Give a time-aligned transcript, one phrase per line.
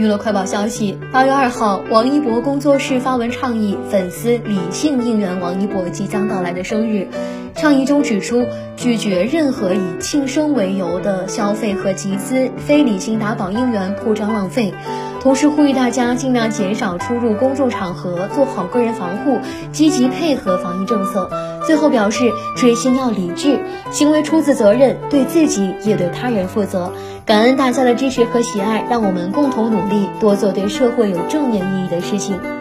[0.00, 7.06] 娱乐快报消息：八月二号，王一博工作室发文倡议粉丝理性应援王一博即将到来的生日。
[7.54, 8.46] 倡议中指出，
[8.78, 14.72] 拒绝任何以庆生为由的消费和集资，非理性打榜应援，铺张浪费。
[15.20, 19.38] 同时呼吁大家尽量减少出入公众场合，做好个人防护，
[19.70, 21.28] 积极配合防疫政策。
[21.70, 23.60] 最后表示，追星要理智，
[23.92, 26.92] 行为出自责任，对自己也对他人负责。
[27.24, 32.59] 感恩大家的支持和喜爱，让我们共同努力，多做对社会有正面意义的事情。